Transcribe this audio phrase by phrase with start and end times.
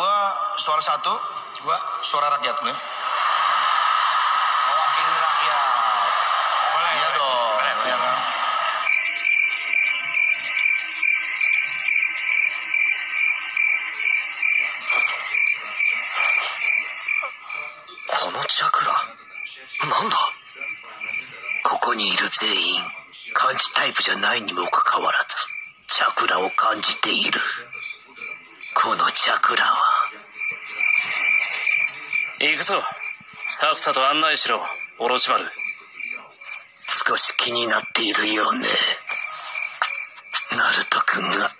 [0.00, 1.12] gua suara satu,
[1.60, 2.72] Gua suara rakyat gue.
[4.64, 5.72] Mewakili rakyat.
[6.72, 6.92] boleh.
[6.96, 7.52] Iya dong.
[7.60, 7.88] Boleh, boleh.
[7.92, 8.16] Iya kan?
[18.08, 20.16] このチャクラなんだ
[21.64, 22.80] ここにいる全員
[23.34, 25.46] 漢字タイプじゃないにもかかわらず
[25.88, 27.40] チャクラを感じている
[28.74, 29.89] このチャクラは
[32.42, 32.82] 行くぞ。
[33.48, 34.62] さっさと案内しろ。
[34.98, 35.44] オロチマル。
[37.06, 38.66] 少し気になっているようね。
[40.56, 41.59] ナルト君が。